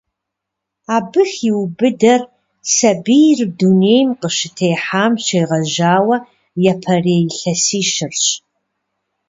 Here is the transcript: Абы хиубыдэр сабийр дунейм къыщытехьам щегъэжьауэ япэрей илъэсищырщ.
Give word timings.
Абы 0.95 1.21
хиубыдэр 1.33 2.21
сабийр 2.75 3.39
дунейм 3.57 4.09
къыщытехьам 4.19 5.13
щегъэжьауэ 5.23 6.15
япэрей 6.71 7.23
илъэсищырщ. 7.29 8.25